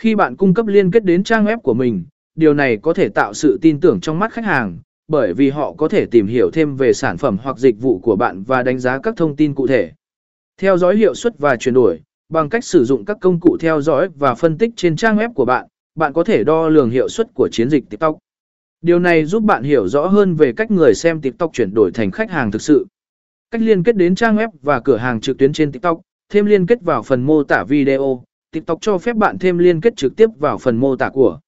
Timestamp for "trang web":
1.24-1.58, 14.96-15.32, 24.14-24.48